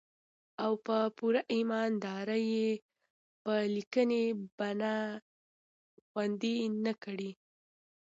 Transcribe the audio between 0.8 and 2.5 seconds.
په پوره ايمان دارۍ